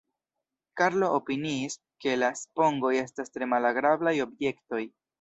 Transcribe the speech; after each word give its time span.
Karlo 0.81 1.09
opiniis, 1.17 1.77
ke 2.07 2.17
la 2.23 2.31
spongoj 2.41 2.93
estas 3.05 3.33
tre 3.37 3.53
malagrablaj 3.55 4.19
objektoj. 4.31 4.85